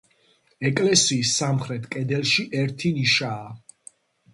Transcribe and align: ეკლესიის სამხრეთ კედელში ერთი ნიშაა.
ეკლესიის 0.69 1.35
სამხრეთ 1.41 1.87
კედელში 1.95 2.49
ერთი 2.65 2.97
ნიშაა. 3.01 3.59